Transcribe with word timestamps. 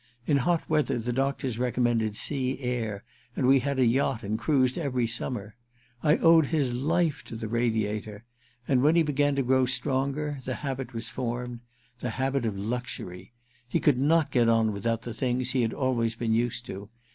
In 0.25 0.37
hot 0.37 0.67
weather 0.67 0.97
the 0.97 1.13
doctors 1.13 1.59
recommended 1.59 2.15
sea 2.17 2.57
air, 2.61 3.03
and 3.35 3.45
we 3.45 3.59
had 3.59 3.77
a 3.77 3.85
yacht 3.85 4.23
and 4.23 4.39
cruised 4.39 4.79
every 4.79 5.05
summer. 5.05 5.55
I 6.01 6.17
owed 6.17 6.47
his 6.47 6.73
life 6.81 7.23
to 7.25 7.35
the 7.35 7.47
Radiator. 7.47 8.25
And 8.67 8.81
when 8.81 8.95
he 8.95 9.03
began 9.03 9.35
to 9.35 9.43
grow 9.43 9.67
stronger 9.67 10.39
the 10.43 10.55
habit 10.65 10.95
was 10.95 11.09
formed— 11.09 11.59
the 11.99 12.09
habit 12.09 12.47
of 12.47 12.57
luxury. 12.57 13.31
He 13.69 13.79
could 13.79 13.99
not 13.99 14.31
get 14.31 14.49
on 14.49 14.71
without 14.71 15.03
the 15.03 15.13
things 15.13 15.51
he 15.51 15.61
had 15.61 15.71
always 15.71 16.15
been 16.15 16.33
used 16.33 16.65
to. 16.65 16.89